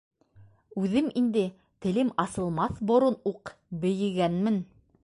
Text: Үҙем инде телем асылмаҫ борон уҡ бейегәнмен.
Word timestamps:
Үҙем 0.83 1.11
инде 1.21 1.43
телем 1.87 2.11
асылмаҫ 2.25 2.83
борон 2.93 3.21
уҡ 3.35 3.57
бейегәнмен. 3.87 4.61